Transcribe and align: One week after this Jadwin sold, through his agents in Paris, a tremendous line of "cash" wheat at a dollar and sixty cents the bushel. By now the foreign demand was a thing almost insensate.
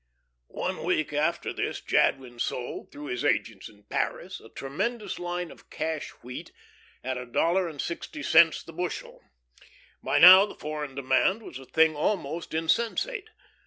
One 0.47 0.83
week 0.83 1.13
after 1.13 1.53
this 1.53 1.79
Jadwin 1.79 2.39
sold, 2.39 2.91
through 2.91 3.05
his 3.05 3.23
agents 3.23 3.69
in 3.69 3.83
Paris, 3.83 4.39
a 4.39 4.49
tremendous 4.49 5.19
line 5.19 5.51
of 5.51 5.69
"cash" 5.69 6.09
wheat 6.23 6.51
at 7.03 7.19
a 7.19 7.25
dollar 7.27 7.69
and 7.69 7.79
sixty 7.79 8.23
cents 8.23 8.63
the 8.63 8.73
bushel. 8.73 9.21
By 10.01 10.17
now 10.17 10.47
the 10.47 10.55
foreign 10.55 10.95
demand 10.95 11.43
was 11.43 11.59
a 11.59 11.65
thing 11.65 11.95
almost 11.95 12.55
insensate. 12.55 13.29